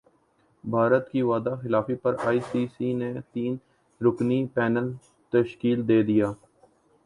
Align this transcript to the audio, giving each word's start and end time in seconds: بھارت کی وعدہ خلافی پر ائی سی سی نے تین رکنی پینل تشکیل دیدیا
بھارت 0.63 1.11
کی 1.11 1.21
وعدہ 1.21 1.53
خلافی 1.61 1.95
پر 2.03 2.15
ائی 2.27 2.39
سی 2.49 2.65
سی 2.75 2.91
نے 2.93 3.11
تین 3.33 3.53
رکنی 4.01 4.39
پینل 4.53 4.91
تشکیل 5.33 5.87
دیدیا 5.87 6.27